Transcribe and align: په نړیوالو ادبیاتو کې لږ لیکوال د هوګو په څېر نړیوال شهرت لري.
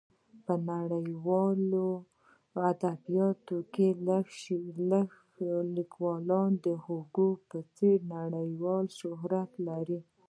په 0.45 0.53
نړیوالو 0.71 1.87
ادبیاتو 2.71 3.57
کې 3.73 3.87
لږ 4.07 4.27
لیکوال 5.77 6.21
د 6.65 6.67
هوګو 6.85 7.29
په 7.49 7.57
څېر 7.75 7.97
نړیوال 8.17 8.85
شهرت 8.99 9.51
لري. 9.67 9.99